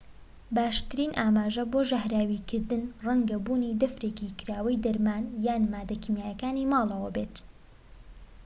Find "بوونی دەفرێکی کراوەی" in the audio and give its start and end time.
3.45-4.81